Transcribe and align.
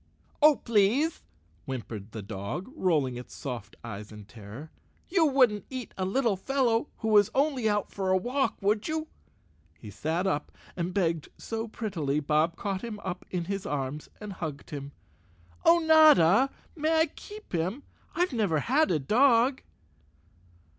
"Oh, 0.41 0.55
please," 0.55 1.21
whimpered 1.65 2.11
the 2.11 2.23
dog, 2.23 2.71
rolling 2.75 3.17
its 3.17 3.35
soft 3.35 3.75
150 3.81 3.83
Chapter 3.85 3.91
Eleven 3.91 3.91
eyes 3.91 4.11
in 4.11 4.25
terror. 4.25 4.71
"You 5.09 5.25
wouldn't 5.31 5.65
eat 5.69 5.93
a 5.95 6.05
little 6.05 6.35
fellow 6.35 6.87
who 6.97 7.09
was 7.09 7.29
only 7.35 7.69
out 7.69 7.91
for 7.91 8.09
a 8.09 8.17
walk, 8.17 8.57
would 8.61 8.87
you?" 8.87 9.09
He 9.77 9.91
sat 9.91 10.25
up 10.25 10.51
and 10.75 10.91
begged 10.91 11.29
so 11.37 11.67
prettily 11.67 12.19
Bob 12.19 12.55
caught 12.55 12.81
him 12.81 12.99
up 13.01 13.25
in 13.29 13.45
his 13.45 13.67
arms 13.67 14.09
and 14.19 14.33
hugged 14.33 14.71
him. 14.71 14.91
"Oh, 15.65 15.77
Notta, 15.77 16.49
may 16.75 17.01
I 17.01 17.05
keep 17.05 17.53
him? 17.53 17.83
I've 18.15 18.33
never 18.33 18.57
had 18.61 18.89
a 18.89 18.97
dog!" 18.97 19.61